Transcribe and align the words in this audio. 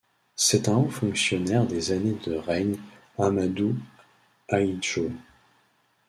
C'est 0.35 0.67
un 0.67 0.77
haut 0.77 0.89
fonctionnaire 0.89 1.67
des 1.67 1.91
années 1.91 2.17
de 2.25 2.33
règne 2.33 2.75
Ahmadou 3.19 3.75
Ahidjo. 4.49 5.11